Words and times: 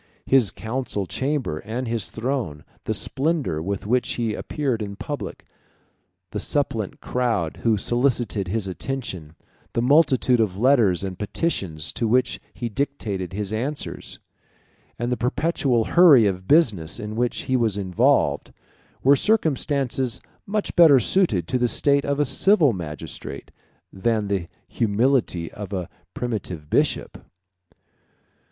His 0.25 0.49
council 0.49 1.05
chamber 1.05 1.59
and 1.59 1.87
his 1.87 2.09
throne, 2.09 2.63
the 2.85 2.93
splendor 2.95 3.61
with 3.61 3.85
which 3.85 4.13
he 4.13 4.33
appeared 4.33 4.81
in 4.81 4.95
public, 4.95 5.45
the 6.31 6.39
suppliant 6.39 7.01
crowd 7.01 7.57
who 7.57 7.77
solicited 7.77 8.47
his 8.47 8.65
attention, 8.67 9.35
the 9.73 9.81
multitude 9.83 10.39
of 10.39 10.57
letters 10.57 11.03
and 11.03 11.19
petitions 11.19 11.91
to 11.91 12.07
which 12.07 12.39
he 12.51 12.67
dictated 12.67 13.33
his 13.33 13.53
answers, 13.53 14.17
and 14.97 15.11
the 15.11 15.17
perpetual 15.17 15.83
hurry 15.85 16.25
of 16.25 16.47
business 16.47 16.99
in 16.99 17.15
which 17.15 17.41
he 17.41 17.55
was 17.55 17.77
involved, 17.77 18.51
were 19.03 19.15
circumstances 19.15 20.19
much 20.47 20.75
better 20.75 20.99
suited 20.99 21.47
to 21.47 21.59
the 21.59 21.67
state 21.67 22.05
of 22.05 22.19
a 22.19 22.25
civil 22.25 22.73
magistrate, 22.73 23.51
127 23.91 23.93
than 23.93 24.27
to 24.27 24.47
the 24.47 24.49
humility 24.67 25.51
of 25.51 25.71
a 25.71 25.87
primitive 26.15 26.71
bishop. 26.71 27.23